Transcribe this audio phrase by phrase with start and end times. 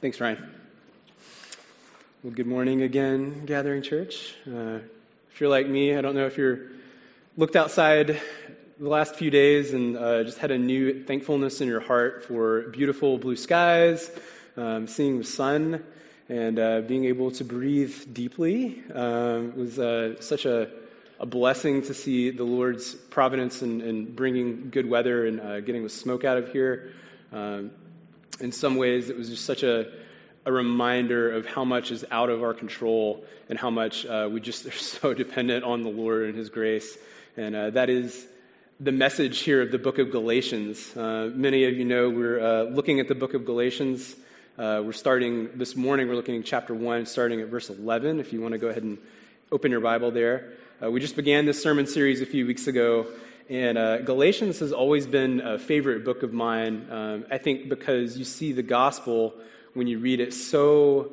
[0.00, 0.50] Thanks, Ryan.
[2.22, 4.34] Well, good morning again, Gathering Church.
[4.46, 4.78] Uh,
[5.32, 6.60] if you're like me, I don't know if you're
[7.36, 8.20] looked outside
[8.78, 12.68] the last few days and uh, just had a new thankfulness in your heart for
[12.68, 14.10] beautiful blue skies,
[14.56, 15.82] um, seeing the sun,
[16.28, 18.80] and uh, being able to breathe deeply.
[18.94, 20.70] Um, it was uh, such a,
[21.18, 25.82] a, blessing to see the Lord's providence in, in bringing good weather and uh, getting
[25.82, 26.92] the smoke out of here.
[27.32, 27.72] Um,
[28.40, 29.90] in some ways, it was just such a,
[30.44, 34.40] a reminder of how much is out of our control and how much uh, we
[34.40, 36.96] just are so dependent on the Lord and His grace.
[37.36, 38.26] And uh, that is
[38.80, 40.96] the message here of the book of Galatians.
[40.96, 44.16] Uh, many of you know we're uh, looking at the book of Galatians.
[44.58, 48.20] Uh, we're starting this morning, we're looking at chapter 1, starting at verse 11.
[48.20, 48.98] If you want to go ahead and
[49.52, 50.52] open your Bible there.
[50.82, 53.06] Uh, we just began this sermon series a few weeks ago,
[53.50, 56.86] and uh, Galatians has always been a favorite book of mine.
[56.88, 59.34] Um, I think because you see the gospel
[59.74, 61.10] when you read it so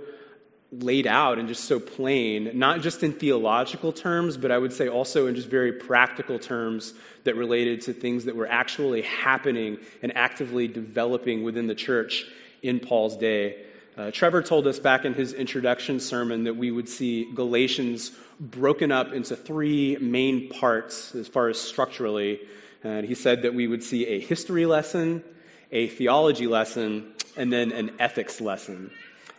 [0.72, 4.88] laid out and just so plain, not just in theological terms, but I would say
[4.88, 10.16] also in just very practical terms that related to things that were actually happening and
[10.16, 12.26] actively developing within the church
[12.62, 13.66] in Paul's day.
[13.98, 18.92] Uh, Trevor told us back in his introduction sermon that we would see Galatians broken
[18.92, 22.40] up into three main parts as far as structurally.
[22.84, 25.24] And he said that we would see a history lesson,
[25.72, 28.92] a theology lesson, and then an ethics lesson.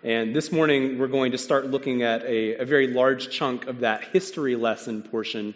[0.02, 3.80] And this morning, we're going to start looking at a, a very large chunk of
[3.80, 5.54] that history lesson portion.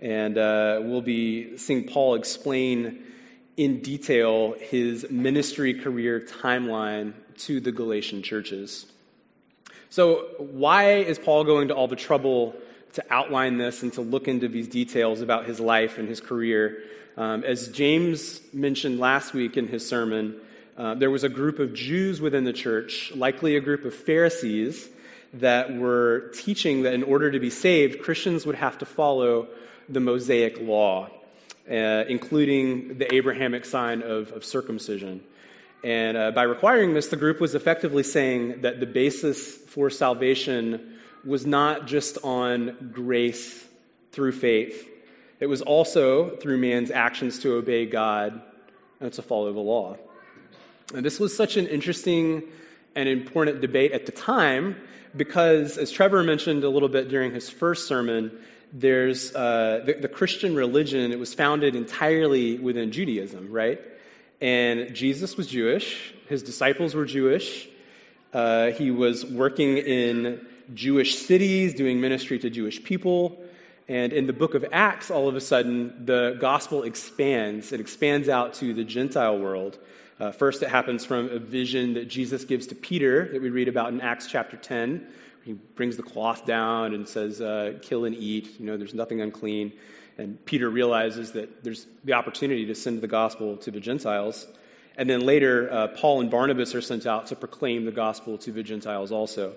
[0.00, 3.02] And uh, we'll be seeing Paul explain
[3.56, 8.86] in detail his ministry career timeline to the Galatian churches.
[9.90, 12.56] So, why is Paul going to all the trouble
[12.94, 16.82] to outline this and to look into these details about his life and his career.
[17.16, 20.36] Um, as James mentioned last week in his sermon,
[20.76, 24.88] uh, there was a group of Jews within the church, likely a group of Pharisees,
[25.34, 29.48] that were teaching that in order to be saved, Christians would have to follow
[29.88, 31.08] the Mosaic law,
[31.68, 35.20] uh, including the Abrahamic sign of, of circumcision.
[35.84, 40.98] And uh, by requiring this, the group was effectively saying that the basis for salvation
[41.26, 43.62] was not just on grace
[44.10, 44.88] through faith,
[45.40, 48.40] it was also through man's actions to obey God
[48.98, 49.98] and to follow the law.
[50.94, 52.44] And this was such an interesting
[52.94, 54.76] and important debate at the time
[55.14, 58.32] because, as Trevor mentioned a little bit during his first sermon,
[58.72, 63.80] there's uh, the, the Christian religion, it was founded entirely within Judaism, right?
[64.40, 67.68] And Jesus was Jewish, his disciples were Jewish.
[68.32, 73.40] Uh, he was working in Jewish cities, doing ministry to Jewish people.
[73.86, 77.72] And in the book of Acts, all of a sudden, the gospel expands.
[77.72, 79.78] It expands out to the Gentile world.
[80.18, 83.68] Uh, first, it happens from a vision that Jesus gives to Peter that we read
[83.68, 85.06] about in Acts chapter 10.
[85.44, 88.58] He brings the cloth down and says, uh, Kill and eat.
[88.58, 89.72] You know, there's nothing unclean.
[90.18, 94.46] And Peter realizes that there's the opportunity to send the gospel to the Gentiles.
[94.96, 98.52] And then later, uh, Paul and Barnabas are sent out to proclaim the gospel to
[98.52, 99.54] the Gentiles also.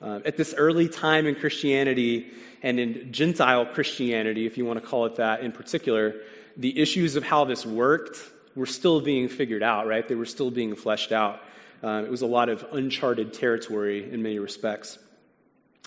[0.00, 2.30] Uh, at this early time in Christianity
[2.62, 6.14] and in Gentile Christianity, if you want to call it that in particular,
[6.56, 8.18] the issues of how this worked
[8.54, 10.06] were still being figured out, right?
[10.06, 11.40] They were still being fleshed out.
[11.82, 14.98] Uh, it was a lot of uncharted territory in many respects.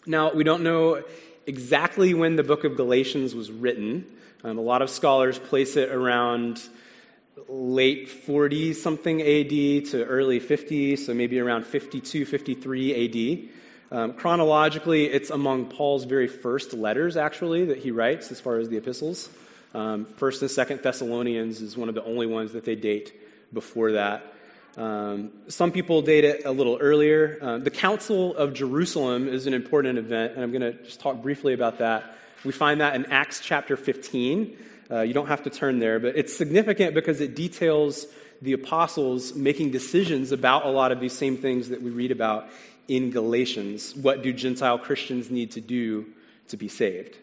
[0.05, 1.03] Now, we don't know
[1.47, 4.05] exactly when the book of Galatians was written.
[4.43, 6.61] Um, a lot of scholars place it around
[7.47, 13.49] late 40 something AD to early 50, so maybe around 52, 53
[13.91, 13.97] AD.
[13.97, 18.69] Um, chronologically, it's among Paul's very first letters, actually, that he writes as far as
[18.69, 19.29] the epistles.
[19.73, 23.13] Um, first and Second Thessalonians is one of the only ones that they date
[23.53, 24.33] before that.
[24.77, 27.37] Um, some people date it a little earlier.
[27.41, 31.21] Uh, the Council of Jerusalem is an important event, and I'm going to just talk
[31.21, 32.15] briefly about that.
[32.45, 34.57] We find that in Acts chapter 15.
[34.89, 38.07] Uh, you don't have to turn there, but it's significant because it details
[38.41, 42.47] the apostles making decisions about a lot of these same things that we read about
[42.87, 43.95] in Galatians.
[43.95, 46.07] What do Gentile Christians need to do
[46.47, 47.17] to be saved?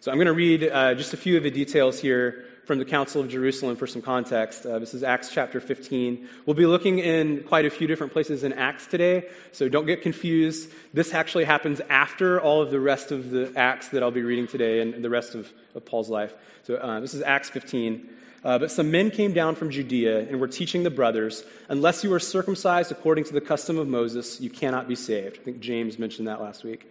[0.00, 2.84] So I'm going to read uh, just a few of the details here from the
[2.84, 4.64] Council of Jerusalem for some context.
[4.64, 6.28] Uh, this is Acts chapter 15.
[6.46, 10.02] We'll be looking in quite a few different places in Acts today, so don't get
[10.02, 10.70] confused.
[10.92, 14.46] This actually happens after all of the rest of the Acts that I'll be reading
[14.46, 16.34] today and the rest of, of Paul's life.
[16.62, 18.08] So uh, this is Acts 15.
[18.44, 22.12] Uh, but some men came down from Judea and were teaching the brothers, unless you
[22.12, 25.38] are circumcised according to the custom of Moses, you cannot be saved.
[25.40, 26.86] I think James mentioned that last week.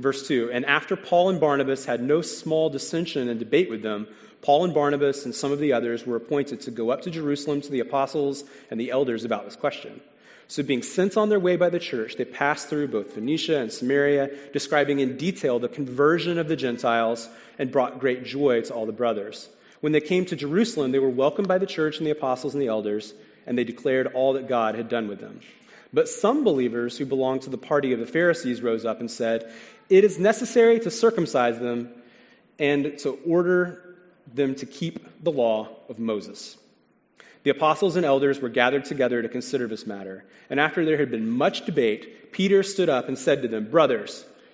[0.00, 4.08] Verse 2 And after Paul and Barnabas had no small dissension and debate with them,
[4.42, 7.60] Paul and Barnabas and some of the others were appointed to go up to Jerusalem
[7.62, 10.00] to the apostles and the elders about this question.
[10.48, 13.72] So, being sent on their way by the church, they passed through both Phoenicia and
[13.72, 18.86] Samaria, describing in detail the conversion of the Gentiles and brought great joy to all
[18.86, 19.48] the brothers.
[19.80, 22.62] When they came to Jerusalem, they were welcomed by the church and the apostles and
[22.62, 23.14] the elders,
[23.46, 25.40] and they declared all that God had done with them.
[25.92, 29.50] But some believers who belonged to the party of the Pharisees rose up and said,
[29.88, 31.90] It is necessary to circumcise them
[32.58, 33.96] and to order
[34.32, 36.56] them to keep the law of Moses.
[37.44, 40.24] The apostles and elders were gathered together to consider this matter.
[40.50, 44.24] And after there had been much debate, Peter stood up and said to them, Brothers,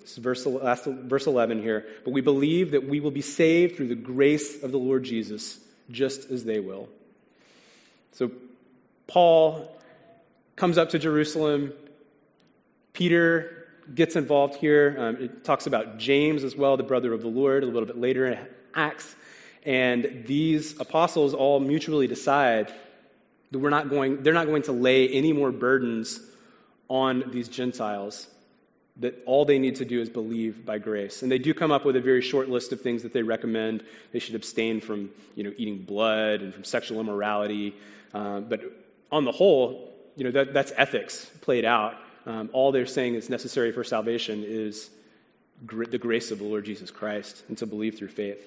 [0.00, 3.76] this is verse, last, verse 11 here, but we believe that we will be saved
[3.76, 5.58] through the grace of the Lord Jesus,
[5.90, 6.88] just as they will.
[8.12, 8.30] So
[9.06, 9.76] Paul
[10.56, 11.72] comes up to Jerusalem.
[12.92, 14.96] Peter gets involved here.
[14.98, 17.98] Um, it talks about James as well, the brother of the Lord, a little bit
[17.98, 18.38] later in
[18.74, 19.14] Acts.
[19.64, 22.72] And these apostles all mutually decide
[23.50, 26.20] that we're not going, they're not going to lay any more burdens
[26.88, 28.26] on these Gentiles
[28.98, 31.22] that all they need to do is believe by grace.
[31.22, 33.82] And they do come up with a very short list of things that they recommend.
[34.12, 37.74] They should abstain from you know, eating blood and from sexual immorality.
[38.12, 38.60] Uh, but
[39.10, 41.94] on the whole, you know, that, that's ethics played out.
[42.26, 44.90] Um, all they're saying is necessary for salvation is
[45.64, 48.46] gr- the grace of the Lord Jesus Christ and to believe through faith.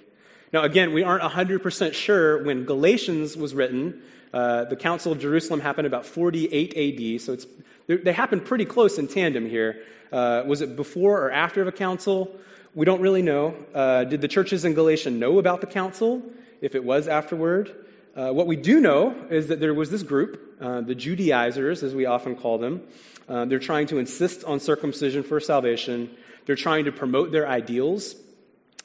[0.52, 4.04] Now, again, we aren't 100% sure when Galatians was written.
[4.32, 7.48] Uh, the Council of Jerusalem happened about 48 AD, so it's
[7.88, 9.84] they happened pretty close in tandem here.
[10.12, 12.36] Uh, was it before or after the council?
[12.76, 13.56] We don't really know.
[13.74, 16.24] Uh, did the churches in Galatia know about the council?
[16.62, 17.76] If it was afterward?
[18.16, 21.96] Uh, what we do know is that there was this group, uh, the Judaizers, as
[21.96, 22.84] we often call them.
[23.28, 26.10] Uh, they're trying to insist on circumcision for salvation.
[26.46, 28.16] They're trying to promote their ideals,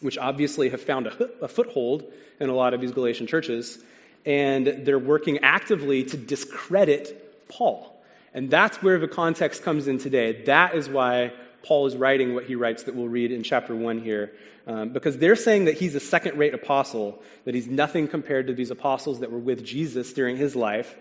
[0.00, 2.10] which obviously have found a, a foothold
[2.40, 3.78] in a lot of these Galatian churches.
[4.24, 7.97] And they're working actively to discredit Paul.
[8.38, 10.44] And that's where the context comes in today.
[10.44, 11.32] That is why
[11.64, 14.32] Paul is writing what he writes that we'll read in chapter 1 here.
[14.64, 18.52] Um, because they're saying that he's a second rate apostle, that he's nothing compared to
[18.52, 20.96] these apostles that were with Jesus during his life.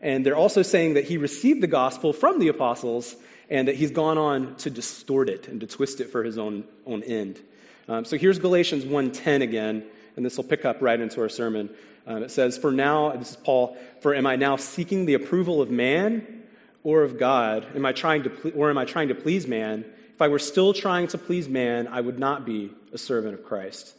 [0.00, 3.14] And they're also saying that he received the gospel from the apostles
[3.48, 6.64] and that he's gone on to distort it and to twist it for his own,
[6.86, 7.38] own end.
[7.86, 9.84] Um, so here's Galatians 1.10 again,
[10.16, 11.70] and this will pick up right into our sermon.
[12.04, 15.62] Um, it says, For now, this is Paul, for am I now seeking the approval
[15.62, 16.39] of man
[16.82, 17.66] or of God?
[17.74, 19.84] Am I trying to ple- or am I trying to please man?
[20.14, 23.44] If I were still trying to please man, I would not be a servant of
[23.44, 23.94] Christ.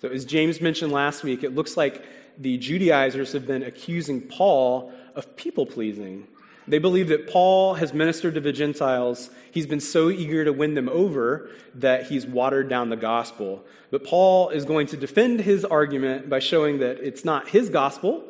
[0.00, 2.04] So, as James mentioned last week, it looks like
[2.38, 6.26] the Judaizers have been accusing Paul of people pleasing.
[6.68, 9.30] They believe that Paul has ministered to the Gentiles.
[9.52, 13.64] He's been so eager to win them over that he's watered down the gospel.
[13.90, 18.24] But Paul is going to defend his argument by showing that it's not his gospel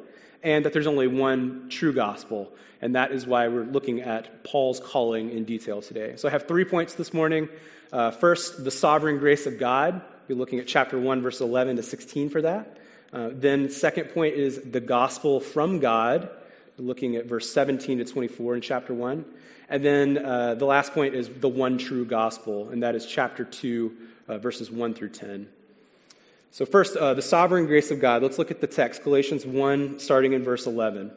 [0.46, 2.52] and that there's only one true gospel.
[2.80, 6.14] And that is why we're looking at Paul's calling in detail today.
[6.14, 7.48] So I have three points this morning.
[7.92, 10.00] Uh, first, the sovereign grace of God.
[10.28, 12.78] We're looking at chapter 1, verse 11 to 16 for that.
[13.12, 16.30] Uh, then, second point is the gospel from God.
[16.78, 19.24] Looking at verse 17 to 24 in chapter 1.
[19.68, 23.44] And then uh, the last point is the one true gospel, and that is chapter
[23.44, 23.96] 2,
[24.28, 25.48] uh, verses 1 through 10.
[26.56, 28.22] So, first, uh, the sovereign grace of God.
[28.22, 31.12] Let's look at the text, Galatians 1, starting in verse 11.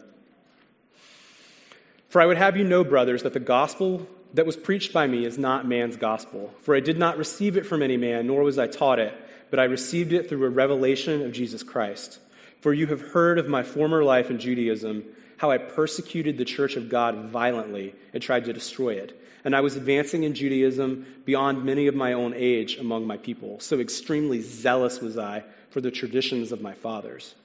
[2.10, 5.24] For I would have you know, brothers, that the gospel that was preached by me
[5.24, 6.54] is not man's gospel.
[6.64, 9.14] For I did not receive it from any man, nor was I taught it,
[9.50, 12.20] but I received it through a revelation of Jesus Christ.
[12.60, 15.06] For you have heard of my former life in Judaism,
[15.38, 19.62] how I persecuted the church of God violently and tried to destroy it and I
[19.62, 23.60] was advancing in Judaism beyond many of my own age among my people.
[23.60, 27.36] So extremely zealous was I for the traditions of my fathers.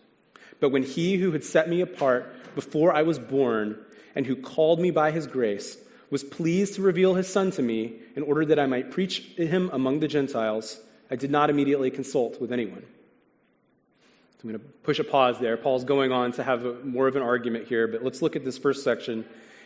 [0.61, 3.79] But when he who had set me apart before I was born
[4.15, 5.77] and who called me by his grace
[6.11, 9.71] was pleased to reveal his son to me in order that I might preach him
[9.73, 12.85] among the Gentiles, I did not immediately consult with anyone.
[14.45, 15.57] I'm going to push a pause there.
[15.57, 18.59] Paul's going on to have more of an argument here, but let's look at this
[18.59, 19.25] first section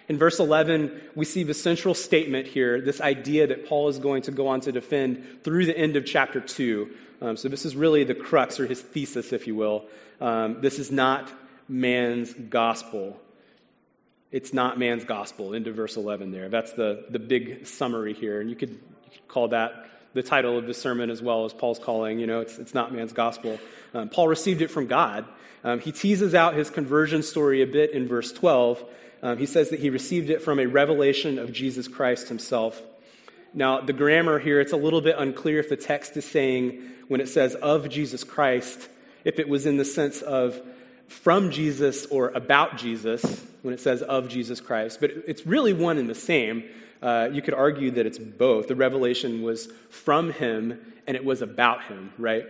[0.09, 4.23] In verse 11, we see the central statement here, this idea that Paul is going
[4.23, 6.91] to go on to defend through the end of chapter 2.
[7.21, 9.85] Um, so, this is really the crux or his thesis, if you will.
[10.21, 11.31] Um, this is not
[11.69, 13.21] man's gospel.
[14.33, 16.49] It's not man's gospel, into verse 11 there.
[16.49, 18.41] That's the, the big summary here.
[18.41, 19.87] And you could, you could call that
[20.19, 22.19] the title of the sermon as well as Paul's calling.
[22.19, 23.61] You know, it's, it's not man's gospel.
[23.95, 25.25] Um, Paul received it from God.
[25.63, 28.85] Um, he teases out his conversion story a bit in verse 12.
[29.23, 32.83] Um, he says that he received it from a revelation of Jesus Christ himself.
[33.55, 37.21] Now, the grammar here, it's a little bit unclear if the text is saying, when
[37.21, 38.89] it says of Jesus Christ,
[39.25, 40.61] if it was in the sense of
[41.09, 45.01] from Jesus or about Jesus, when it says of Jesus Christ.
[45.01, 46.65] But it's really one and the same.
[47.03, 48.69] Uh, you could argue that it's both.
[48.69, 52.47] The revelation was from him and it was about him, right?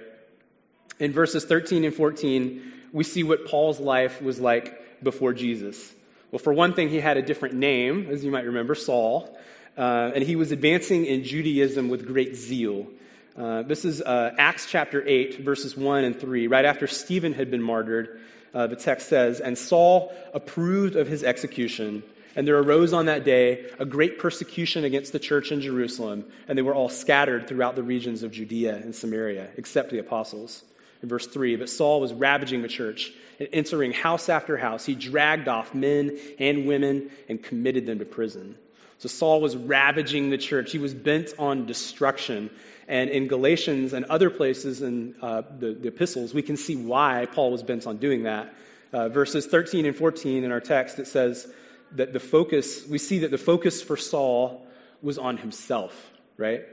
[0.98, 5.94] In verses 13 and 14, we see what Paul's life was like before Jesus.
[6.30, 9.38] Well, for one thing, he had a different name, as you might remember, Saul,
[9.76, 12.88] uh, and he was advancing in Judaism with great zeal.
[13.36, 16.48] Uh, this is uh, Acts chapter 8, verses 1 and 3.
[16.48, 18.20] Right after Stephen had been martyred,
[18.54, 22.02] uh, the text says, And Saul approved of his execution.
[22.36, 26.56] And there arose on that day a great persecution against the church in Jerusalem, and
[26.56, 30.62] they were all scattered throughout the regions of Judea and Samaria, except the apostles.
[31.02, 34.84] In verse 3, but Saul was ravaging the church and entering house after house.
[34.84, 38.56] He dragged off men and women and committed them to prison.
[38.98, 40.72] So Saul was ravaging the church.
[40.72, 42.50] He was bent on destruction.
[42.88, 47.26] And in Galatians and other places in uh, the, the, epistles, we can see why
[47.32, 48.52] Paul was bent on doing that.
[48.92, 51.52] Uh, verses 13 and 14 in our text, it says
[51.92, 54.66] that the focus, we see that the focus for Saul
[55.02, 56.64] was on himself, right?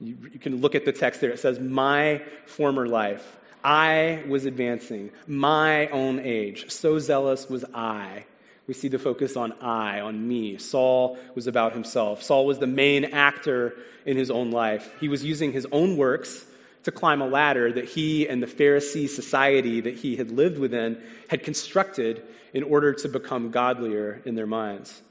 [0.00, 1.30] You, you can look at the text there.
[1.30, 6.70] It says, My former life I was advancing, my own age.
[6.70, 8.24] So zealous was I.
[8.72, 10.56] We see the focus on I, on me.
[10.56, 12.22] Saul was about himself.
[12.22, 13.76] Saul was the main actor
[14.06, 14.90] in his own life.
[14.98, 16.46] He was using his own works
[16.84, 20.98] to climb a ladder that he and the Pharisee society that he had lived within
[21.28, 22.22] had constructed
[22.54, 25.02] in order to become godlier in their minds.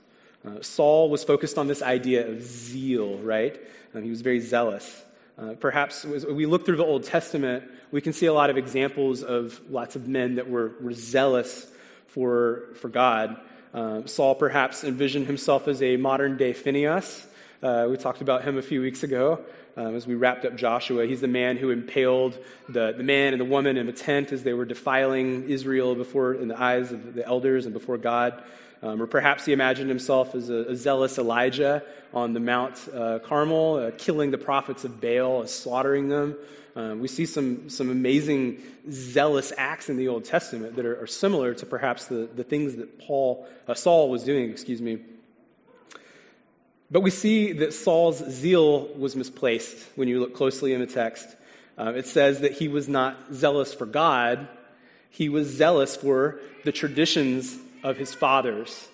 [0.43, 3.61] Uh, Saul was focused on this idea of zeal, right?
[3.93, 5.03] Um, he was very zealous.
[5.37, 8.57] Uh, perhaps as we look through the Old Testament, we can see a lot of
[8.57, 11.67] examples of lots of men that were, were zealous
[12.11, 13.37] for, for God.
[13.73, 17.27] Uh, Saul perhaps envisioned himself as a modern day Phineas.
[17.63, 19.39] Uh, we talked about him a few weeks ago
[19.77, 21.05] um, as we wrapped up Joshua.
[21.05, 22.37] He's the man who impaled
[22.67, 26.33] the, the man and the woman in the tent as they were defiling Israel before
[26.33, 28.41] in the eyes of the elders and before God.
[28.83, 33.19] Um, or perhaps he imagined himself as a, a zealous Elijah on the Mount uh,
[33.19, 36.35] Carmel, uh, killing the prophets of Baal, slaughtering them.
[36.75, 41.07] Um, we see some, some amazing zealous acts in the Old Testament that are, are
[41.07, 44.99] similar to perhaps the, the things that Paul, uh, Saul was doing, excuse me.
[46.91, 51.25] But we see that Saul's zeal was misplaced when you look closely in the text.
[51.77, 54.47] Uh, it says that he was not zealous for God,
[55.09, 58.87] he was zealous for the traditions of his fathers.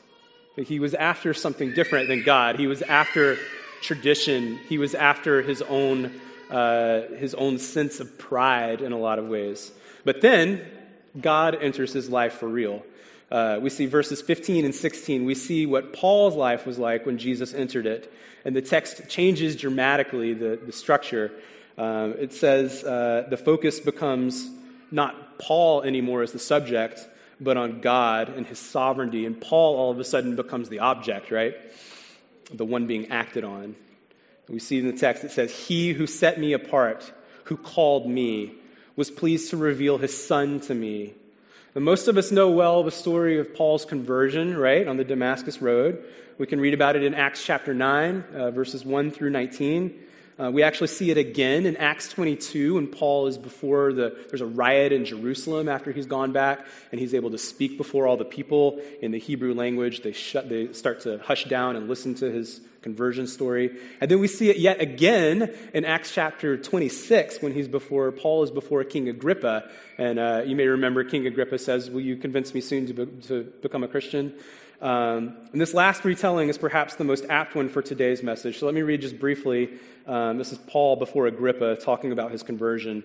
[0.56, 2.58] He was after something different than God.
[2.58, 3.38] He was after
[3.82, 4.58] tradition.
[4.68, 9.28] He was after his own, uh, his own sense of pride in a lot of
[9.28, 9.72] ways.
[10.04, 10.66] But then
[11.20, 12.84] God enters his life for real.
[13.30, 15.26] Uh, we see verses 15 and 16.
[15.26, 18.12] We see what Paul's life was like when Jesus entered it.
[18.46, 21.32] And the text changes dramatically the, the structure.
[21.78, 24.50] Uh, it says uh, the focus becomes
[24.92, 27.06] not Paul anymore as the subject,
[27.40, 29.26] but on God and his sovereignty.
[29.26, 31.56] And Paul all of a sudden becomes the object, right?
[32.52, 33.76] The one being acted on.
[34.48, 37.12] We see in the text it says, He who set me apart,
[37.46, 38.54] who called me,
[38.96, 41.14] was pleased to reveal his son to me.
[41.78, 45.62] And most of us know well the story of Paul's conversion, right, on the Damascus
[45.62, 46.04] Road.
[46.40, 49.94] We can read about it in Acts chapter 9, uh, verses 1 through 19.
[50.40, 54.42] Uh, we actually see it again in Acts 22 when Paul is before the, there's
[54.42, 58.18] a riot in Jerusalem after he's gone back and he's able to speak before all
[58.18, 60.02] the people in the Hebrew language.
[60.02, 63.78] They, shut, they start to hush down and listen to his conversion story.
[64.00, 68.44] And then we see it yet again in Acts chapter 26 when he's before, Paul
[68.44, 69.70] is before King Agrippa.
[69.98, 73.06] And uh, you may remember King Agrippa says, Will you convince me soon to, be,
[73.28, 74.34] to become a Christian?
[74.80, 78.60] Um, and this last retelling is perhaps the most apt one for today's message.
[78.60, 79.70] So let me read just briefly.
[80.06, 83.04] Um, this is Paul before Agrippa talking about his conversion,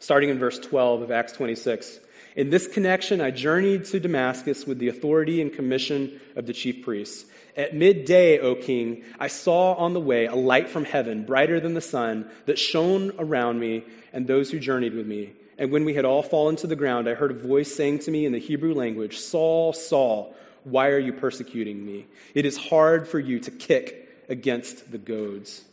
[0.00, 2.00] starting in verse 12 of Acts 26.
[2.34, 6.84] In this connection, I journeyed to Damascus with the authority and commission of the chief
[6.84, 7.30] priests.
[7.56, 11.74] At midday, O king, I saw on the way a light from heaven, brighter than
[11.74, 15.32] the sun, that shone around me and those who journeyed with me.
[15.58, 18.10] And when we had all fallen to the ground, I heard a voice saying to
[18.10, 22.06] me in the Hebrew language, Saul, Saul, why are you persecuting me?
[22.34, 25.64] It is hard for you to kick against the goads.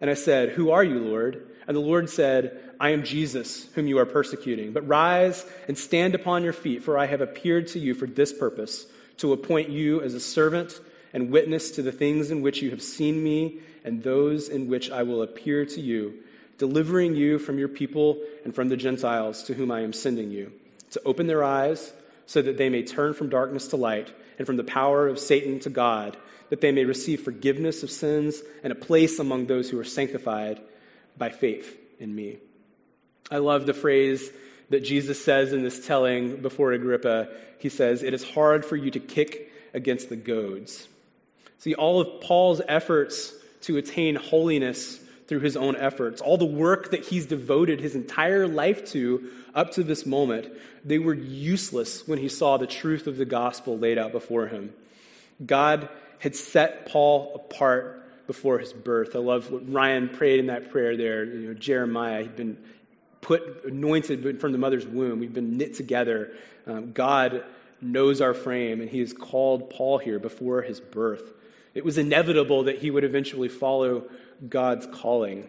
[0.00, 1.46] And I said, Who are you, Lord?
[1.66, 4.72] And the Lord said, I am Jesus, whom you are persecuting.
[4.72, 8.32] But rise and stand upon your feet, for I have appeared to you for this
[8.32, 8.86] purpose,
[9.18, 10.80] to appoint you as a servant
[11.12, 14.90] and witness to the things in which you have seen me and those in which
[14.90, 16.14] I will appear to you,
[16.58, 20.52] delivering you from your people and from the Gentiles to whom I am sending you,
[20.92, 21.92] to open their eyes
[22.26, 25.58] so that they may turn from darkness to light and from the power of Satan
[25.60, 26.16] to God,
[26.50, 30.60] that they may receive forgiveness of sins and a place among those who are sanctified
[31.18, 32.38] by faith in me.
[33.30, 34.30] I love the phrase
[34.70, 37.28] that Jesus says in this telling before Agrippa.
[37.58, 40.88] He says, It is hard for you to kick against the goads.
[41.60, 44.98] See, all of Paul's efforts to attain holiness
[45.28, 49.72] through his own efforts, all the work that he's devoted his entire life to up
[49.72, 50.48] to this moment,
[50.84, 54.72] they were useless when he saw the truth of the gospel laid out before him.
[55.44, 55.88] God
[56.18, 59.14] had set Paul apart before his birth.
[59.14, 61.24] I love what Ryan prayed in that prayer there.
[61.24, 62.56] You know, Jeremiah he'd been
[63.20, 65.20] put, anointed from the mother's womb.
[65.20, 66.32] We've been knit together.
[66.66, 67.44] Um, God
[67.82, 71.34] knows our frame, and he has called Paul here before his birth.
[71.74, 74.04] It was inevitable that he would eventually follow
[74.48, 75.48] God's calling.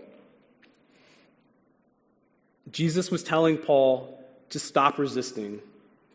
[2.72, 5.62] Jesus was telling Paul to stop resisting,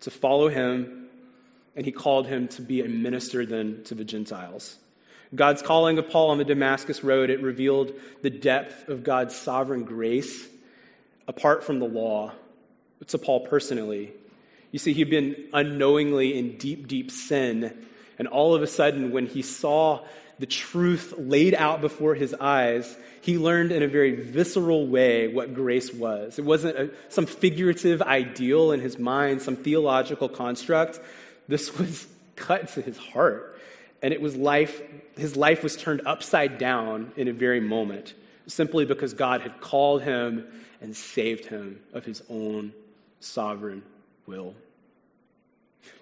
[0.00, 1.08] to follow him,
[1.74, 4.76] and he called him to be a minister then to the Gentiles.
[5.34, 9.84] God's calling of Paul on the Damascus Road, it revealed the depth of God's sovereign
[9.84, 10.46] grace
[11.26, 12.32] apart from the law
[13.08, 14.12] to Paul personally.
[14.70, 17.86] You see, he'd been unknowingly in deep, deep sin
[18.18, 20.04] and all of a sudden, when he saw
[20.38, 25.54] the truth laid out before his eyes, he learned in a very visceral way what
[25.54, 26.38] grace was.
[26.38, 31.00] It wasn't a, some figurative ideal in his mind, some theological construct.
[31.48, 32.06] This was
[32.36, 33.58] cut to his heart.
[34.02, 34.82] And it was life,
[35.16, 38.14] his life was turned upside down in a very moment,
[38.46, 40.46] simply because God had called him
[40.80, 42.72] and saved him of his own
[43.20, 43.82] sovereign
[44.26, 44.54] will.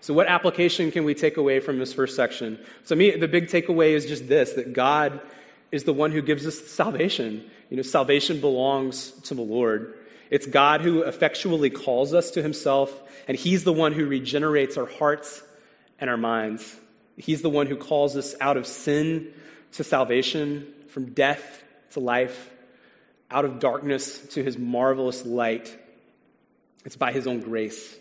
[0.00, 2.58] So, what application can we take away from this first section?
[2.84, 5.20] So, me, the big takeaway is just this that God
[5.72, 7.48] is the one who gives us salvation.
[7.70, 9.98] You know, salvation belongs to the Lord.
[10.30, 12.92] It's God who effectually calls us to himself,
[13.28, 15.42] and He's the one who regenerates our hearts
[15.98, 16.76] and our minds.
[17.16, 19.32] He's the one who calls us out of sin
[19.72, 22.52] to salvation, from death to life,
[23.30, 25.76] out of darkness to His marvelous light.
[26.84, 27.96] It's by His own grace.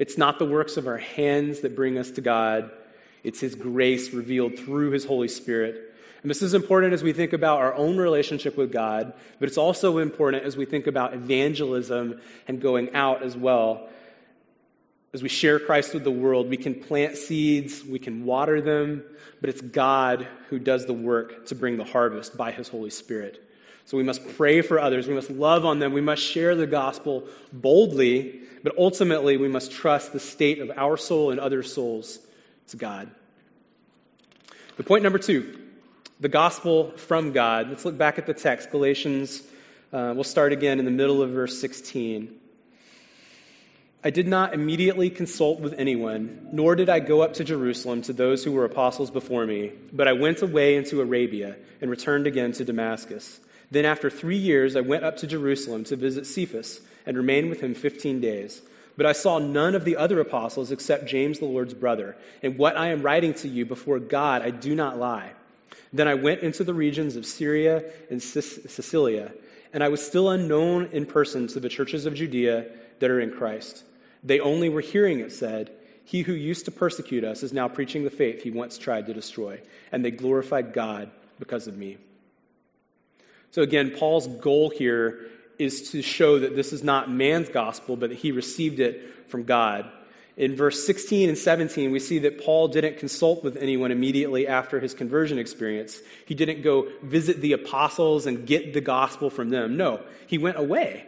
[0.00, 2.70] It's not the works of our hands that bring us to God,
[3.22, 5.94] it's His grace revealed through His Holy Spirit.
[6.22, 9.58] And this is important as we think about our own relationship with God, but it's
[9.58, 13.90] also important as we think about evangelism and going out as well.
[15.12, 19.04] As we share Christ with the world, we can plant seeds, we can water them,
[19.42, 23.49] but it's God who does the work to bring the harvest by His Holy Spirit.
[23.90, 25.08] So we must pray for others.
[25.08, 25.92] We must love on them.
[25.92, 30.96] We must share the gospel boldly, but ultimately we must trust the state of our
[30.96, 32.20] soul and other souls
[32.68, 33.10] to God.
[34.76, 35.58] The point number two
[36.20, 37.68] the gospel from God.
[37.68, 39.42] Let's look back at the text, Galatians.
[39.92, 42.32] Uh, we'll start again in the middle of verse 16.
[44.04, 48.12] I did not immediately consult with anyone, nor did I go up to Jerusalem to
[48.12, 52.52] those who were apostles before me, but I went away into Arabia and returned again
[52.52, 53.40] to Damascus.
[53.70, 57.60] Then, after three years, I went up to Jerusalem to visit Cephas and remained with
[57.60, 58.62] him 15 days.
[58.96, 62.16] But I saw none of the other apostles except James, the Lord's brother.
[62.42, 65.32] And what I am writing to you before God, I do not lie.
[65.92, 69.32] Then I went into the regions of Syria and Cilicia,
[69.72, 72.66] and I was still unknown in person to the churches of Judea
[72.98, 73.84] that are in Christ.
[74.22, 75.70] They only were hearing it said,
[76.04, 79.14] He who used to persecute us is now preaching the faith he once tried to
[79.14, 79.60] destroy.
[79.90, 81.96] And they glorified God because of me.
[83.50, 85.26] So again, Paul's goal here
[85.58, 89.44] is to show that this is not man's gospel, but that he received it from
[89.44, 89.90] God.
[90.36, 94.80] In verse 16 and 17, we see that Paul didn't consult with anyone immediately after
[94.80, 96.00] his conversion experience.
[96.24, 99.76] He didn't go visit the apostles and get the gospel from them.
[99.76, 101.04] No, he went away.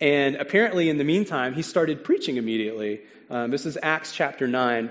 [0.00, 3.00] And apparently, in the meantime, he started preaching immediately.
[3.30, 4.90] Um, this is Acts chapter 9,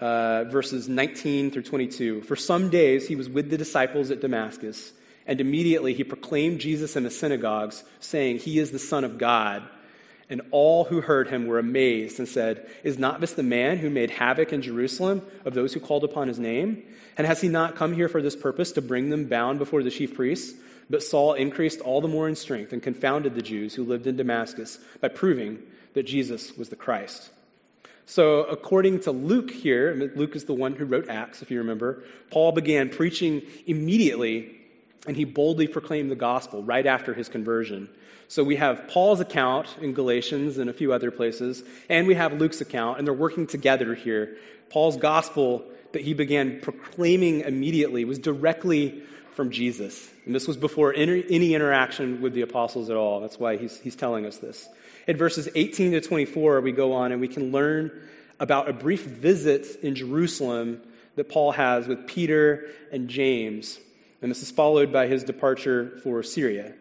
[0.00, 2.22] uh, verses 19 through 22.
[2.22, 4.92] For some days, he was with the disciples at Damascus.
[5.28, 9.62] And immediately he proclaimed Jesus in the synagogues, saying, He is the Son of God.
[10.30, 13.90] And all who heard him were amazed and said, Is not this the man who
[13.90, 16.82] made havoc in Jerusalem of those who called upon his name?
[17.16, 19.90] And has he not come here for this purpose to bring them bound before the
[19.90, 20.58] chief priests?
[20.90, 24.16] But Saul increased all the more in strength and confounded the Jews who lived in
[24.16, 25.62] Damascus by proving
[25.92, 27.30] that Jesus was the Christ.
[28.06, 32.02] So, according to Luke here, Luke is the one who wrote Acts, if you remember,
[32.30, 34.57] Paul began preaching immediately
[35.06, 37.88] and he boldly proclaimed the gospel right after his conversion.
[38.28, 42.34] So we have Paul's account in Galatians and a few other places, and we have
[42.34, 44.36] Luke's account, and they're working together here.
[44.68, 50.10] Paul's gospel that he began proclaiming immediately was directly from Jesus.
[50.26, 53.20] And this was before any, interaction with the apostles at all.
[53.20, 54.68] That's why he's, he's telling us this.
[55.06, 57.90] In verses 18 to 24, we go on and we can learn
[58.40, 60.82] about a brief visit in Jerusalem
[61.16, 63.78] that Paul has with Peter and James.
[64.20, 66.74] And this is followed by his departure for Syria.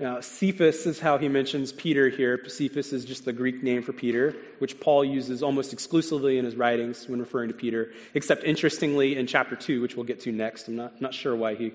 [0.00, 2.40] Now, Cephas is how he mentions Peter here.
[2.48, 6.54] Cephas is just the Greek name for Peter, which Paul uses almost exclusively in his
[6.54, 10.68] writings when referring to Peter, except interestingly in chapter 2, which we'll get to next.
[10.68, 11.72] I'm not, not sure why he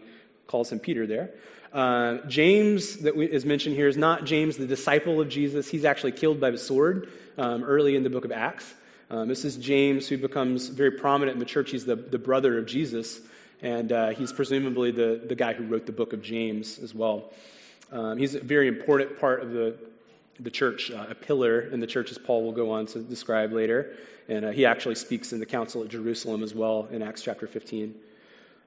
[0.47, 1.31] calls him Peter there.
[1.73, 5.67] Uh, James, that is mentioned here, is not James, the disciple of Jesus.
[5.67, 8.73] He's actually killed by the sword um, early in the book of Acts.
[9.09, 11.71] Um, this is James, who becomes very prominent in the church.
[11.71, 13.19] He's the, the brother of Jesus,
[13.63, 17.31] and uh, he's presumably the, the guy who wrote the book of James as well.
[17.91, 19.75] Um, he's a very important part of the,
[20.39, 23.53] the church, uh, a pillar in the church, as Paul will go on to describe
[23.53, 23.95] later.
[24.27, 27.47] And uh, he actually speaks in the council at Jerusalem as well in Acts chapter
[27.47, 27.95] 15.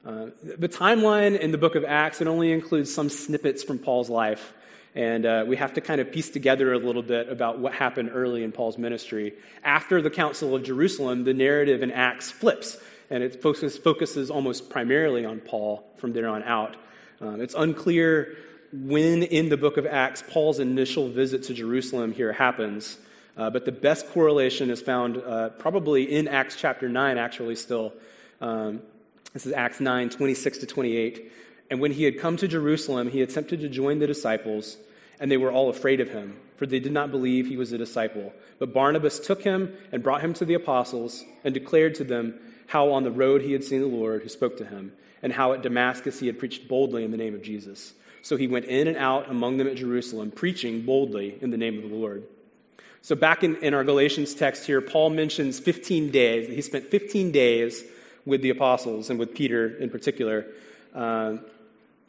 [0.05, 4.09] Uh, the timeline in the book of Acts, it only includes some snippets from Paul's
[4.09, 4.55] life.
[4.95, 8.11] And uh, we have to kind of piece together a little bit about what happened
[8.15, 9.35] early in Paul's ministry.
[9.63, 12.79] After the Council of Jerusalem, the narrative in Acts flips,
[13.11, 16.77] and it focuses, focuses almost primarily on Paul from there on out.
[17.21, 18.37] Um, it's unclear
[18.73, 22.99] when in the book of Acts Paul's initial visit to Jerusalem here happens.
[23.37, 27.92] Uh, but the best correlation is found uh, probably in Acts chapter 9, actually, still.
[28.40, 28.81] Um,
[29.35, 31.33] this is Acts 9, 26 to 28.
[31.71, 34.79] And when he had come to Jerusalem, he attempted to join the disciples,
[35.21, 37.79] and they were all afraid of him, for they did not believe he was a
[37.79, 38.33] disciple.
[38.59, 42.92] But Barnabas took him and brought him to the apostles, and declared to them how
[42.92, 45.62] on the road he had seen the Lord who spoke to him, and how at
[45.62, 47.94] Damascus he had preached boldly in the name of Jesus.
[48.22, 51.76] So he went in and out among them at Jerusalem, preaching boldly in the name
[51.76, 52.24] of the Lord.
[53.02, 56.48] So, back in, in our Galatians text here, Paul mentions 15 days.
[56.48, 57.85] He spent 15 days
[58.24, 60.44] with the apostles and with Peter in particular.
[60.92, 61.37] Uh,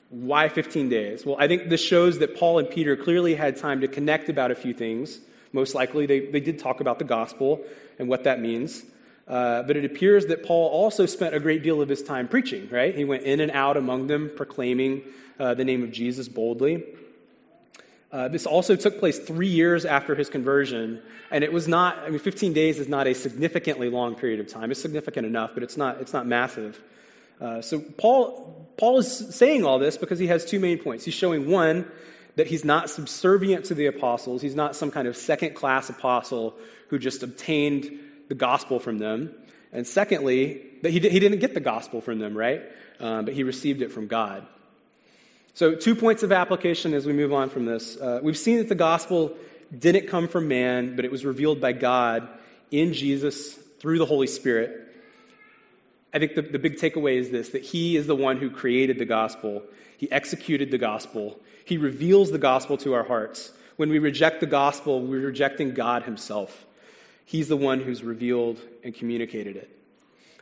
[0.09, 1.23] why 15 days?
[1.23, 4.49] Well, I think this shows that Paul and Peter clearly had time to connect about
[4.49, 5.19] a few things.
[5.53, 7.63] Most likely, they, they did talk about the gospel
[7.99, 8.83] and what that means.
[9.27, 12.69] Uh, but it appears that Paul also spent a great deal of his time preaching,
[12.71, 12.95] right?
[12.95, 15.03] He went in and out among them, proclaiming
[15.37, 16.85] uh, the name of Jesus boldly.
[18.09, 22.09] Uh, this also took place three years after his conversion, and it was not, I
[22.09, 24.71] mean, 15 days is not a significantly long period of time.
[24.71, 26.81] It's significant enough, but it's not, it's not massive.
[27.41, 31.03] Uh, so Paul, Paul is saying all this because he has two main points.
[31.03, 31.85] He's showing, one,
[32.37, 36.55] that he's not subservient to the apostles, he's not some kind of second class apostle
[36.87, 39.33] who just obtained the gospel from them.
[39.71, 42.61] And secondly, that he, he didn't get the gospel from them, right?
[42.99, 44.45] Um, but he received it from God.
[45.53, 47.97] So, two points of application as we move on from this.
[47.97, 49.35] Uh, we've seen that the gospel
[49.75, 52.29] didn't come from man, but it was revealed by God
[52.69, 54.83] in Jesus through the Holy Spirit.
[56.13, 58.99] I think the, the big takeaway is this that He is the one who created
[58.99, 59.63] the gospel,
[59.97, 63.51] He executed the gospel, He reveals the gospel to our hearts.
[63.77, 66.66] When we reject the gospel, we're rejecting God Himself.
[67.27, 69.69] He's the one who's revealed and communicated it.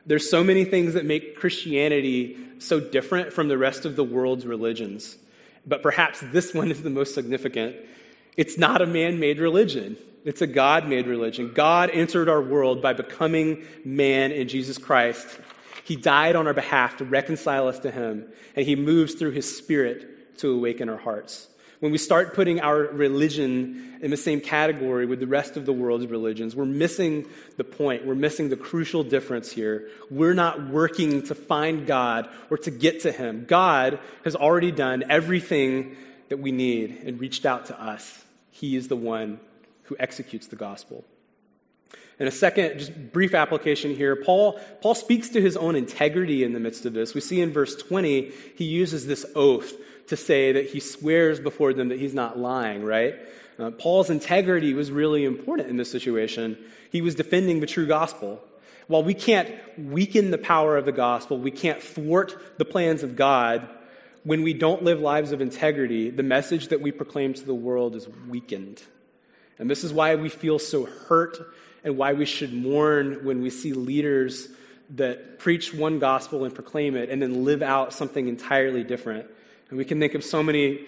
[0.06, 4.46] There's so many things that make Christianity so different from the rest of the world's
[4.46, 5.18] religions.
[5.66, 7.76] But perhaps this one is the most significant.
[8.38, 11.54] It's not a man made religion, it's a God made religion.
[11.56, 15.28] God entered our world by becoming man in Jesus Christ.
[15.86, 19.58] He died on our behalf to reconcile us to Him, and He moves through His
[19.58, 21.48] Spirit to awaken our hearts.
[21.80, 25.74] When we start putting our religion in the same category with the rest of the
[25.74, 28.06] world's religions, we're missing the point.
[28.06, 29.90] We're missing the crucial difference here.
[30.10, 33.46] We're not working to find God or to get to Him.
[33.46, 35.98] God has already done everything
[36.30, 38.24] that we need and reached out to us.
[38.52, 39.40] He is the one
[39.84, 41.04] who executes the gospel.
[42.18, 44.16] And a second, just brief application here.
[44.16, 47.14] Paul, Paul speaks to his own integrity in the midst of this.
[47.14, 49.74] We see in verse 20, he uses this oath
[50.08, 53.16] to say that he swears before them that he's not lying, right?
[53.58, 56.58] Uh, Paul's integrity was really important in this situation.
[56.92, 58.42] He was defending the true gospel.
[58.88, 63.16] While we can't weaken the power of the gospel, we can't thwart the plans of
[63.16, 63.68] God,
[64.26, 67.96] when we don't live lives of integrity, the message that we proclaim to the world
[67.96, 68.82] is weakened.
[69.60, 71.38] And this is why we feel so hurt
[71.84, 74.50] and why we should mourn when we see leaders
[74.96, 79.28] that preach one gospel and proclaim it and then live out something entirely different.
[79.70, 80.86] And we can think of so many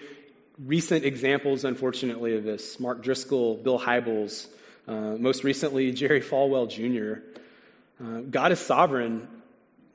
[0.64, 4.48] recent examples, unfortunately, of this Mark Driscoll, Bill Hybels,
[4.86, 7.20] Uh, most recently, Jerry Falwell Jr.
[8.02, 9.28] Uh, God is sovereign.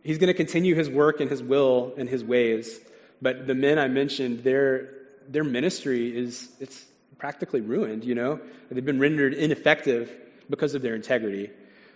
[0.04, 2.80] He's going to continue his work and his will and his ways.
[3.20, 4.90] But the men I mentioned, their,
[5.28, 6.86] their ministry is it's
[7.18, 8.40] practically ruined, you know?
[8.70, 10.12] They've been rendered ineffective
[10.50, 11.50] because of their integrity.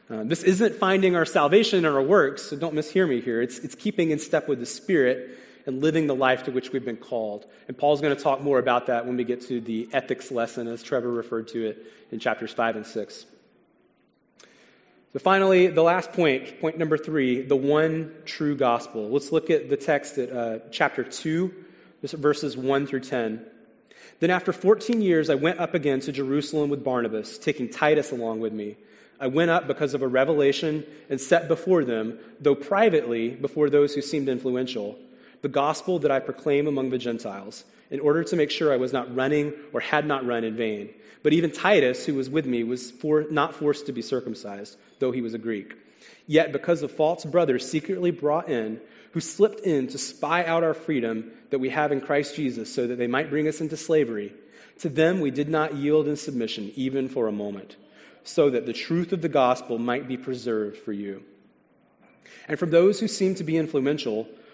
[0.10, 3.42] Uh, this isn't finding our salvation in our works, so don't mishear me here.
[3.42, 5.38] It's, it's keeping in step with the Spirit
[5.68, 7.46] and living the life to which we've been called.
[7.68, 10.66] And Paul's going to talk more about that when we get to the ethics lesson,
[10.68, 13.26] as Trevor referred to it in chapters 5 and 6.
[15.14, 19.10] So, finally, the last point, point number three, the one true gospel.
[19.10, 21.54] Let's look at the text at uh, chapter 2,
[22.04, 23.46] verses 1 through 10.
[24.22, 28.40] Then, after 14 years, I went up again to Jerusalem with Barnabas, taking Titus along
[28.40, 28.78] with me.
[29.20, 33.96] I went up because of a revelation and set before them, though privately, before those
[33.96, 34.98] who seemed influential,
[35.42, 38.94] the gospel that I proclaim among the Gentiles, in order to make sure I was
[38.94, 40.90] not running or had not run in vain.
[41.24, 45.12] But even Titus, who was with me, was for, not forced to be circumcised, though
[45.12, 45.76] he was a Greek.
[46.26, 48.82] Yet, because of false brothers secretly brought in,
[49.14, 52.88] who slipped in to spy out our freedom that we have in Christ Jesus, so
[52.88, 54.34] that they might bring us into slavery,
[54.80, 57.78] to them we did not yield in submission, even for a moment
[58.28, 61.24] so that the truth of the gospel might be preserved for you.
[62.48, 64.28] And from those who seem to be influential,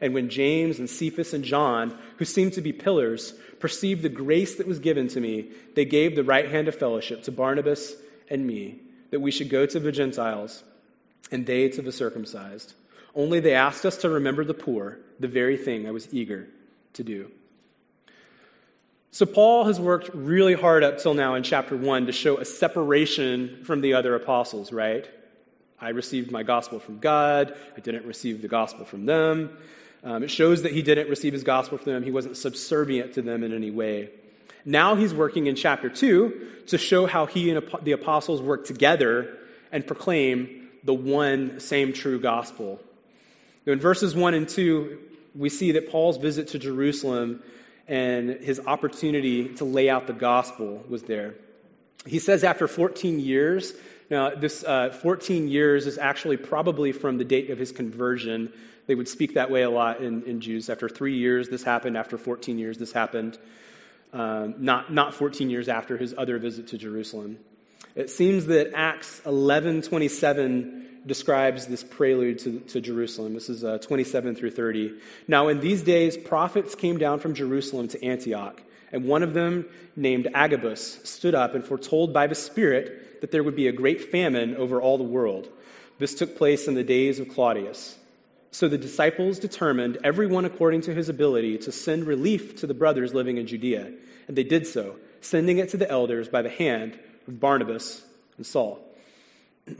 [0.00, 4.56] And when James and Cephas and John, who seemed to be pillars, perceived the grace
[4.56, 7.94] that was given to me, they gave the right hand of fellowship to Barnabas
[8.28, 8.80] and me,
[9.10, 10.62] that we should go to the Gentiles
[11.30, 12.74] and they to the circumcised.
[13.14, 16.48] Only they asked us to remember the poor, the very thing I was eager
[16.94, 17.30] to do.
[19.10, 22.44] So, Paul has worked really hard up till now in chapter 1 to show a
[22.44, 25.08] separation from the other apostles, right?
[25.80, 27.56] I received my gospel from God.
[27.74, 29.56] I didn't receive the gospel from them.
[30.06, 32.04] Um, it shows that he didn't receive his gospel from them.
[32.04, 34.08] He wasn't subservient to them in any way.
[34.64, 39.36] Now he's working in chapter 2 to show how he and the apostles work together
[39.72, 42.80] and proclaim the one same true gospel.
[43.66, 44.96] In verses 1 and 2,
[45.34, 47.42] we see that Paul's visit to Jerusalem
[47.88, 51.34] and his opportunity to lay out the gospel was there.
[52.06, 53.72] He says after 14 years,
[54.08, 58.52] now this uh, 14 years is actually probably from the date of his conversion
[58.86, 60.70] they would speak that way a lot in, in Jews.
[60.70, 61.96] After three years, this happened.
[61.96, 63.38] After 14 years, this happened.
[64.12, 67.38] Um, not, not 14 years after his other visit to Jerusalem.
[67.94, 73.34] It seems that Acts 11:27 describes this prelude to, to Jerusalem.
[73.34, 74.94] This is uh, 27 through 30.
[75.28, 78.60] Now, in these days, prophets came down from Jerusalem to Antioch,
[78.92, 83.42] and one of them, named Agabus, stood up and foretold by the Spirit that there
[83.42, 85.48] would be a great famine over all the world.
[85.98, 87.96] This took place in the days of Claudius.
[88.56, 93.12] So the disciples determined, everyone according to his ability, to send relief to the brothers
[93.12, 93.92] living in Judea.
[94.28, 98.02] And they did so, sending it to the elders by the hand of Barnabas
[98.38, 98.82] and Saul.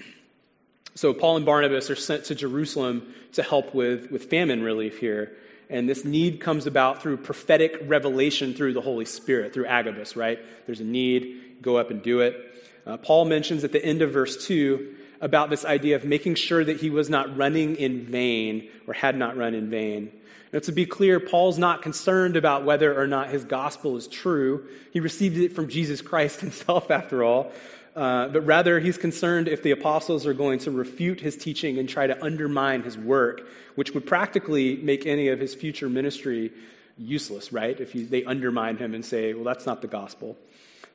[0.94, 5.36] So Paul and Barnabas are sent to Jerusalem to help with, with famine relief here.
[5.68, 10.38] And this need comes about through prophetic revelation through the Holy Spirit, through Agabus, right?
[10.64, 12.66] There's a need, go up and do it.
[12.86, 16.64] Uh, Paul mentions at the end of verse 2 about this idea of making sure
[16.64, 20.12] that he was not running in vain or had not run in vain.
[20.52, 24.66] Now, to be clear, Paul's not concerned about whether or not his gospel is true.
[24.92, 27.52] He received it from Jesus Christ himself, after all.
[27.94, 31.88] Uh, but rather, he's concerned if the apostles are going to refute his teaching and
[31.88, 36.52] try to undermine his work, which would practically make any of his future ministry
[36.98, 37.78] useless, right?
[37.80, 40.36] If he, they undermine him and say, well, that's not the gospel.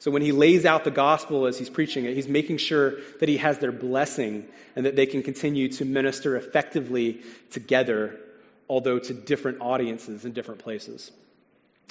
[0.02, 3.30] So when he lays out the gospel as he's preaching it, he's making sure that
[3.30, 8.20] he has their blessing and that they can continue to minister effectively together,
[8.68, 11.12] although to different audiences in different places.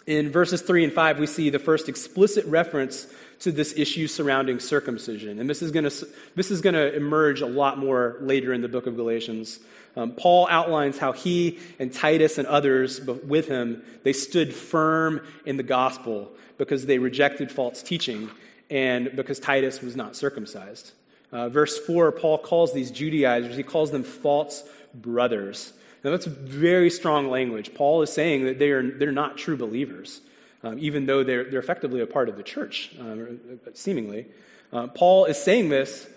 [0.09, 3.07] In verses 3 and 5, we see the first explicit reference
[3.41, 5.39] to this issue surrounding circumcision.
[5.39, 8.61] And this is going to, this is going to emerge a lot more later in
[8.61, 9.59] the book of Galatians.
[9.97, 15.57] Um, Paul outlines how he and Titus and others with him, they stood firm in
[15.57, 18.31] the gospel because they rejected false teaching
[18.71, 20.93] and because Titus was not circumcised.
[21.33, 25.73] Uh, verse 4, Paul calls these Judaizers, he calls them false brothers.
[26.05, 27.75] Now, that's very strong language.
[27.75, 30.21] Paul is saying that they are, they're not true believers,
[30.63, 33.41] um, even though they're, they're effectively a part of the church, um,
[33.75, 34.27] seemingly.
[34.73, 36.09] Uh, Paul is saying this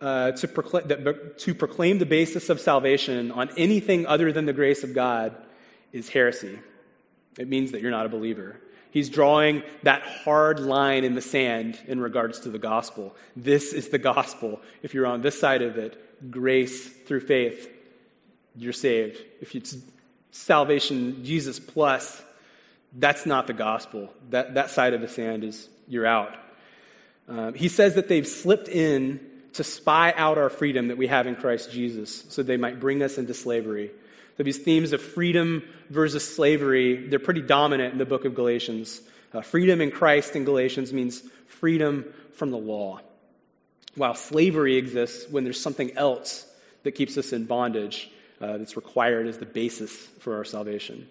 [0.00, 4.52] uh, to, proclaim, that, to proclaim the basis of salvation on anything other than the
[4.52, 5.34] grace of God
[5.92, 6.58] is heresy.
[7.38, 8.56] It means that you're not a believer.
[8.90, 13.16] He's drawing that hard line in the sand in regards to the gospel.
[13.34, 14.60] This is the gospel.
[14.82, 17.70] If you're on this side of it, grace through faith,
[18.54, 19.18] you're saved.
[19.40, 19.76] If it's
[20.30, 22.22] salvation, Jesus plus,
[22.94, 24.12] that's not the gospel.
[24.30, 26.34] That, that side of the sand is you're out.
[27.28, 29.20] Um, he says that they've slipped in
[29.54, 33.02] to spy out our freedom that we have in Christ Jesus so they might bring
[33.02, 33.90] us into slavery.
[34.36, 39.00] So these themes of freedom versus slavery, they're pretty dominant in the book of Galatians.
[39.32, 43.00] Uh, freedom in Christ in Galatians means freedom from the law,
[43.94, 46.46] while slavery exists when there's something else
[46.82, 51.06] that keeps us in bondage uh, that's required as the basis for our salvation.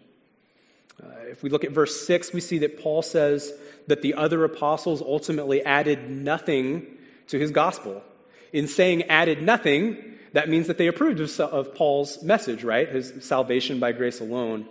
[1.04, 3.54] Uh, if we look at verse 6, we see that Paul says
[3.88, 6.86] that the other apostles ultimately added nothing
[7.28, 8.04] to his gospel.
[8.54, 9.98] In saying added nothing,
[10.34, 12.88] that means that they approved of, of Paul's message, right?
[12.88, 14.68] His salvation by grace alone.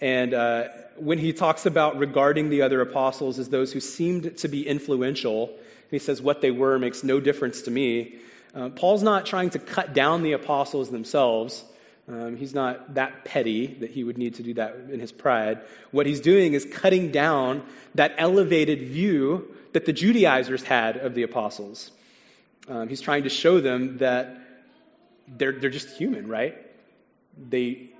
[0.00, 4.48] And uh, when he talks about regarding the other apostles as those who seemed to
[4.48, 5.56] be influential,
[5.90, 8.16] he says, What they were makes no difference to me.
[8.54, 11.64] Uh, Paul's not trying to cut down the apostles themselves.
[12.08, 15.60] Um, he's not that petty that he would need to do that in his pride.
[15.92, 17.62] What he's doing is cutting down
[17.94, 21.92] that elevated view that the Judaizers had of the apostles.
[22.68, 24.36] Um, he's trying to show them that
[25.28, 26.58] they're, they're just human, right?
[27.48, 27.90] They,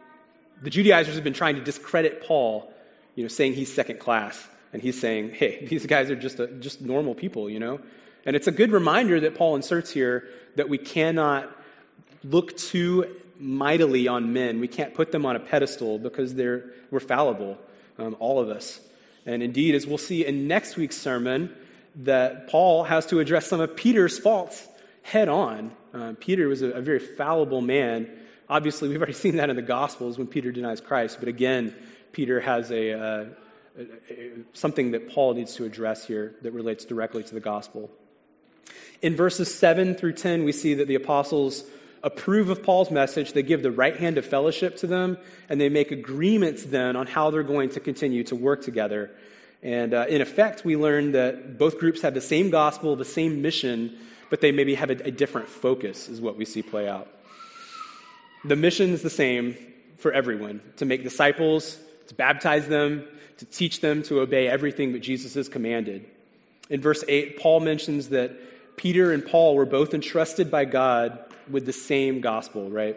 [0.62, 2.72] the Judaizers have been trying to discredit Paul,
[3.14, 4.46] you know, saying he's second class.
[4.72, 7.80] And he's saying, hey, these guys are just, a, just normal people, you know?
[8.24, 11.50] And it's a good reminder that Paul inserts here that we cannot
[12.24, 14.60] look too mightily on men.
[14.60, 17.58] We can't put them on a pedestal because they're, we're fallible,
[17.98, 18.80] um, all of us.
[19.26, 21.54] And indeed, as we'll see in next week's sermon,
[21.96, 24.66] that Paul has to address some of Peter's faults
[25.02, 25.72] head on.
[25.92, 28.08] Uh, Peter was a, a, very fallible man.
[28.48, 31.18] Obviously, we've already seen that in the Gospels when Peter denies Christ.
[31.18, 31.74] But again,
[32.12, 33.24] Peter has a, uh,
[33.78, 37.90] a, a, something that Paul needs to address here that relates directly to the gospel.
[39.02, 41.64] In verses 7 through 10, we see that the apostles
[42.02, 45.68] approve of Paul's message, they give the right hand of fellowship to them, and they
[45.68, 49.10] make agreements then on how they're going to continue to work together.
[49.62, 53.42] And uh, in effect, we learn that both groups have the same gospel, the same
[53.42, 53.96] mission,
[54.30, 57.08] but they maybe have a, a different focus, is what we see play out.
[58.44, 59.56] The mission is the same
[59.98, 63.04] for everyone to make disciples, to baptize them,
[63.38, 66.04] to teach them to obey everything that Jesus has commanded.
[66.68, 68.32] In verse 8, Paul mentions that
[68.76, 72.96] Peter and Paul were both entrusted by God with the same gospel, right?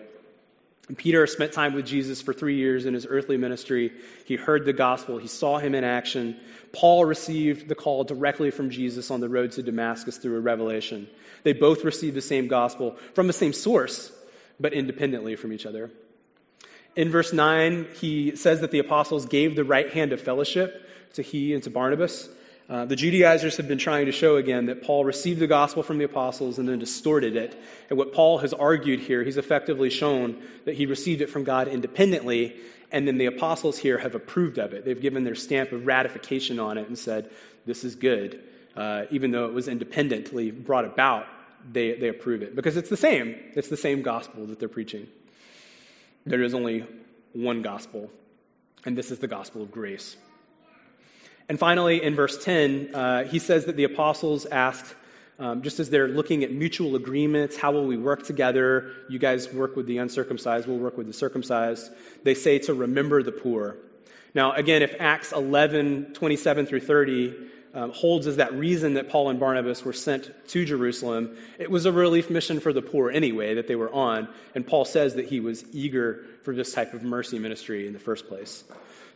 [0.87, 3.91] And Peter spent time with Jesus for three years in his earthly ministry.
[4.25, 6.39] He heard the gospel, he saw him in action.
[6.73, 11.07] Paul received the call directly from Jesus on the road to Damascus through a revelation.
[11.43, 14.11] They both received the same gospel from the same source,
[14.59, 15.91] but independently from each other.
[16.95, 21.21] In verse 9, he says that the apostles gave the right hand of fellowship to
[21.21, 22.29] he and to Barnabas.
[22.67, 25.99] Uh, the Judaizers have been trying to show again that Paul received the gospel from
[25.99, 27.61] the apostles and then distorted it.
[27.89, 31.67] And what Paul has argued here, he's effectively shown that he received it from God
[31.67, 32.55] independently,
[32.91, 34.83] and then the apostles here have approved of it.
[34.83, 37.29] They've given their stamp of ratification on it and said,
[37.67, 38.41] This is good.
[38.75, 41.27] Uh, even though it was independently brought about,
[41.71, 42.55] they, they approve it.
[42.55, 43.35] Because it's the same.
[43.53, 45.07] It's the same gospel that they're preaching.
[46.25, 46.85] There is only
[47.33, 48.09] one gospel,
[48.85, 50.17] and this is the gospel of grace.
[51.47, 54.95] And finally, in verse 10, uh, he says that the apostles asked,
[55.37, 58.91] um, just as they're looking at mutual agreements, how will we work together?
[59.09, 61.91] You guys work with the uncircumcised, we'll work with the circumcised.
[62.23, 63.77] They say to remember the poor.
[64.33, 67.35] Now, again, if Acts 11, 27 through 30
[67.75, 71.85] um, holds as that reason that Paul and Barnabas were sent to Jerusalem, it was
[71.85, 74.29] a relief mission for the poor anyway that they were on.
[74.55, 77.99] And Paul says that he was eager for this type of mercy ministry in the
[77.99, 78.63] first place.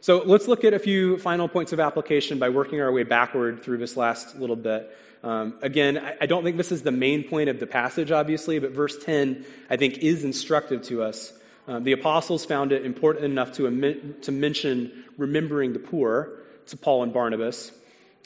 [0.02, 3.62] So let's look at a few final points of application by working our way backward
[3.62, 4.96] through this last little bit.
[5.24, 8.60] Um, again, I, I don't think this is the main point of the passage, obviously,
[8.60, 11.34] but verse 10, I think, is instructive to us.
[11.68, 17.04] Um, the apostles found it important enough to, to mention remembering the poor to Paul
[17.04, 17.74] and Barnabas,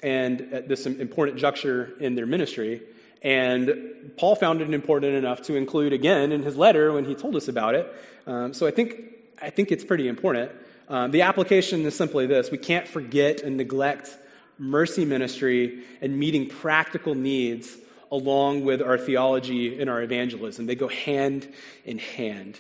[0.04, 2.82] and at this important juncture in their ministry.
[3.24, 7.36] And Paul found it important enough to include again in his letter when he told
[7.36, 7.92] us about it.
[8.28, 8.96] Um, so I think,
[9.42, 10.52] I think it's pretty important.
[10.90, 14.16] Um, the application is simply this we can't forget and neglect
[14.58, 17.76] mercy ministry and meeting practical needs
[18.12, 20.68] along with our theology and our evangelism.
[20.68, 21.48] They go hand
[21.84, 22.60] in hand.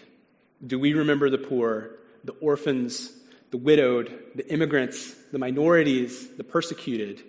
[0.65, 1.91] Do we remember the poor,
[2.23, 3.11] the orphans,
[3.51, 7.21] the widowed, the immigrants, the minorities, the persecuted?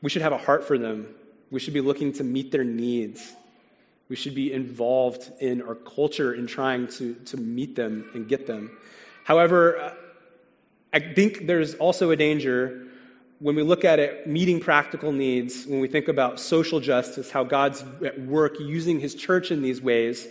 [0.00, 1.06] We should have a heart for them.
[1.50, 3.32] We should be looking to meet their needs.
[4.08, 8.46] We should be involved in our culture in trying to, to meet them and get
[8.46, 8.70] them.
[9.24, 9.94] However,
[10.92, 12.86] I think there's also a danger
[13.42, 17.42] when we look at it meeting practical needs, when we think about social justice, how
[17.42, 20.28] God's at work using his church in these ways,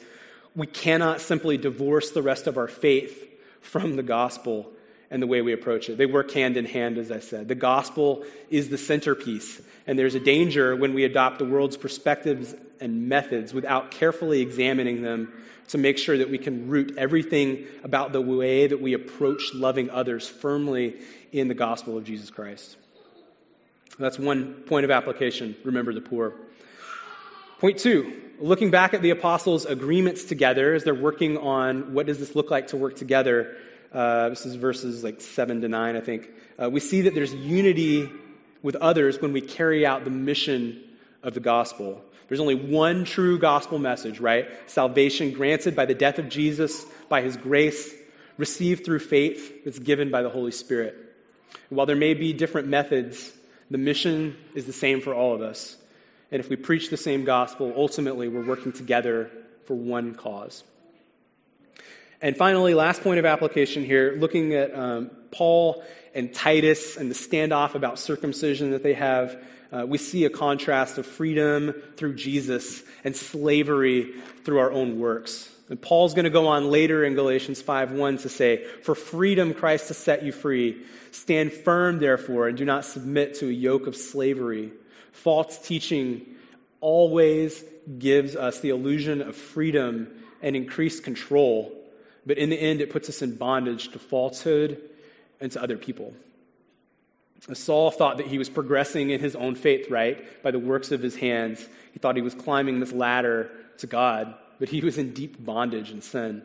[0.56, 3.28] we cannot simply divorce the rest of our faith
[3.60, 4.72] from the gospel
[5.12, 5.98] and the way we approach it.
[5.98, 7.48] They work hand in hand, as I said.
[7.48, 12.56] The gospel is the centerpiece, and there's a danger when we adopt the world's perspectives
[12.80, 15.32] and methods without carefully examining them
[15.68, 19.90] to make sure that we can root everything about the way that we approach loving
[19.90, 20.96] others firmly
[21.32, 22.78] in the gospel of Jesus Christ.
[24.00, 25.56] That's one point of application.
[25.64, 26.34] Remember the poor.
[27.60, 32.18] Point two, looking back at the apostles' agreements together as they're working on what does
[32.18, 33.56] this look like to work together.
[33.92, 36.30] Uh, this is verses like seven to nine, I think.
[36.62, 38.10] Uh, we see that there's unity
[38.62, 40.82] with others when we carry out the mission
[41.24, 42.02] of the gospel.
[42.28, 44.48] There's only one true gospel message, right?
[44.68, 47.94] Salvation granted by the death of Jesus, by his grace,
[48.38, 50.98] received through faith that's given by the Holy Spirit.
[51.70, 53.32] while there may be different methods
[53.72, 55.78] the mission is the same for all of us.
[56.30, 59.32] And if we preach the same gospel, ultimately we're working together
[59.64, 60.66] for one cause.
[62.22, 67.16] And finally, last point of application here, looking at um, Paul and Titus and the
[67.16, 72.84] standoff about circumcision that they have, uh, we see a contrast of freedom through Jesus
[73.04, 74.14] and slavery
[74.44, 75.50] through our own works.
[75.70, 79.88] And Paul's going to go on later in Galatians 5:1 to say, "For freedom Christ
[79.88, 80.78] has set you free.
[81.12, 84.72] Stand firm therefore and do not submit to a yoke of slavery."
[85.14, 86.26] False teaching
[86.82, 87.64] always
[87.98, 90.08] gives us the illusion of freedom
[90.42, 91.72] and increased control,
[92.26, 94.82] but in the end it puts us in bondage to falsehood
[95.40, 96.14] and to other people.
[97.54, 100.44] Saul thought that he was progressing in his own faith, right?
[100.44, 101.68] By the works of his hands.
[101.92, 103.50] He thought he was climbing this ladder
[103.80, 106.44] to God but he was in deep bondage and sin.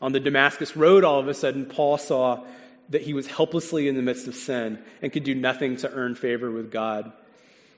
[0.00, 2.44] On the Damascus Road, all of a sudden, Paul saw
[2.88, 6.14] that he was helplessly in the midst of sin and could do nothing to earn
[6.14, 7.12] favor with God.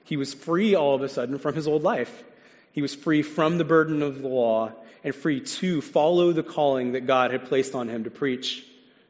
[0.05, 2.25] He was free all of a sudden from his old life.
[2.73, 4.73] He was free from the burden of the law
[5.05, 8.65] and free to follow the calling that God had placed on him to preach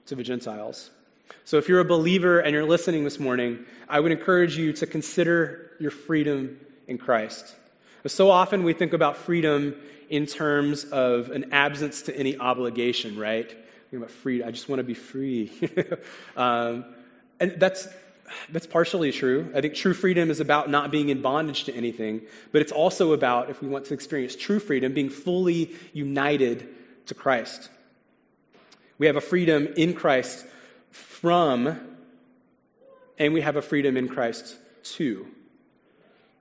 [0.06, 0.90] to the Gentiles.
[1.44, 4.86] So, if you're a believer and you're listening this morning, I would encourage you to
[4.86, 7.54] consider your freedom in Christ.
[8.06, 9.74] So often we think about freedom
[10.08, 13.48] in terms of an absence to any obligation, right?
[13.48, 14.42] Think about free.
[14.42, 15.52] I just want to be free.
[16.36, 16.86] um,
[17.38, 17.86] and that's
[18.50, 19.50] that's partially true.
[19.54, 22.22] I think true freedom is about not being in bondage to anything,
[22.52, 26.68] but it's also about, if we want to experience true freedom, being fully united
[27.06, 27.68] to Christ.
[28.98, 30.46] We have a freedom in Christ
[30.90, 31.80] from,
[33.18, 35.26] and we have a freedom in Christ to.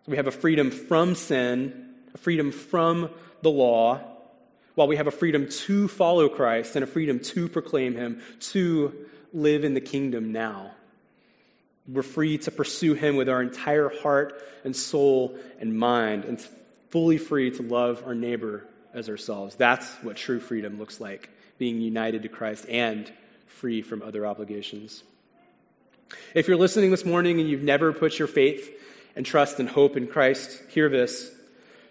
[0.08, 3.10] we have a freedom from sin, a freedom from
[3.42, 4.02] the law,
[4.76, 8.94] while we have a freedom to follow Christ and a freedom to proclaim Him, to
[9.34, 10.72] live in the kingdom now.
[11.92, 16.40] We're free to pursue Him with our entire heart and soul and mind, and
[16.90, 19.56] fully free to love our neighbor as ourselves.
[19.56, 23.12] That's what true freedom looks like being united to Christ and
[23.48, 25.04] free from other obligations.
[26.34, 28.72] If you're listening this morning and you've never put your faith
[29.16, 31.32] and trust and hope in Christ, hear this.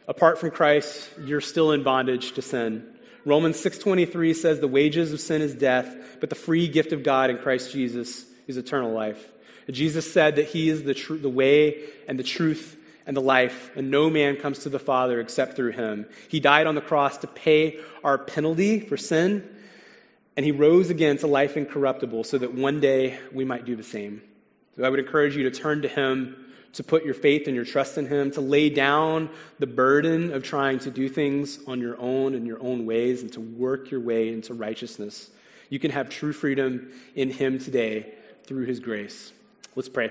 [0.08, 2.86] Apart from Christ, you're still in bondage to sin.
[3.24, 7.30] Romans 6:23 says the wages of sin is death, but the free gift of God
[7.30, 9.30] in Christ Jesus is eternal life.
[9.72, 13.70] Jesus said that he is the, tr- the way and the truth and the life,
[13.76, 16.06] and no man comes to the Father except through him.
[16.28, 19.48] He died on the cross to pay our penalty for sin,
[20.36, 23.82] and he rose again to life incorruptible so that one day we might do the
[23.82, 24.22] same.
[24.76, 26.36] So I would encourage you to turn to him
[26.74, 30.42] to put your faith and your trust in Him, to lay down the burden of
[30.42, 34.00] trying to do things on your own and your own ways and to work your
[34.00, 35.30] way into righteousness.
[35.70, 38.14] You can have true freedom in Him today
[38.44, 39.32] through His grace.
[39.78, 40.10] Let's pray.